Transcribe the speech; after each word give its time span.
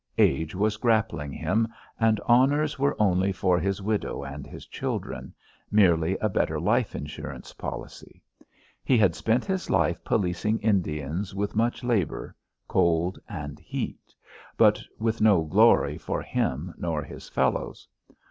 Age 0.17 0.55
was 0.55 0.77
grappling 0.77 1.31
him, 1.31 1.67
and 1.99 2.19
honours 2.21 2.79
were 2.79 2.95
only 2.99 3.31
for 3.31 3.59
his 3.59 3.83
widow 3.83 4.23
and 4.23 4.47
his 4.47 4.65
children 4.65 5.31
merely 5.69 6.17
a 6.17 6.27
better 6.27 6.59
life 6.59 6.95
insurance 6.95 7.53
policy. 7.53 8.19
He 8.83 8.97
had 8.97 9.13
spent 9.13 9.45
his 9.45 9.69
life 9.69 10.03
policing 10.03 10.57
Indians 10.61 11.35
with 11.35 11.55
much 11.55 11.83
labour, 11.83 12.35
cold 12.67 13.19
and 13.29 13.59
heat, 13.59 14.11
but 14.57 14.81
with 14.97 15.21
no 15.21 15.43
glory 15.43 15.99
for 15.99 16.23
him 16.23 16.73
nor 16.79 17.03
his 17.03 17.29
fellows. 17.29 17.87